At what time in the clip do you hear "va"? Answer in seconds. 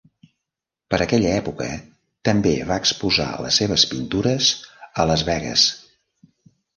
2.69-2.77